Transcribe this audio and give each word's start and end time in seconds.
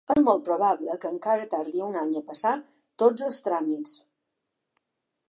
És 0.11 0.19
molt 0.27 0.39
probable 0.45 0.95
que 1.03 1.11
encara 1.15 1.45
tardi 1.51 1.83
un 1.89 1.99
any 2.03 2.15
a 2.21 2.23
passar 2.31 2.53
tots 3.03 3.27
els 3.29 3.39
tràmits. 3.49 3.95